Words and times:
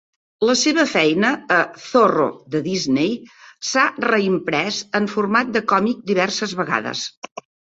La 0.49 0.53
seva 0.59 0.83
feina 0.91 1.29
a 1.57 1.57
"Zorro" 1.83 2.25
de 2.55 2.61
Disney 2.69 3.13
s'ha 3.73 3.85
reimprès 4.09 4.81
en 5.01 5.11
format 5.15 5.55
de 5.59 5.65
còmic 5.75 6.05
diverses 6.15 6.59
vegades. 6.65 7.07